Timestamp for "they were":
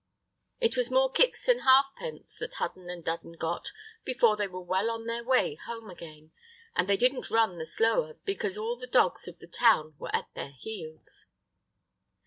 4.35-4.63